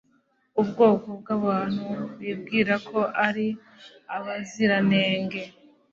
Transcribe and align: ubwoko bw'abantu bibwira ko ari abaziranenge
ubwoko 0.61 1.07
bw'abantu 1.21 1.85
bibwira 2.19 2.73
ko 2.89 2.99
ari 3.27 3.47
abaziranenge 4.15 5.41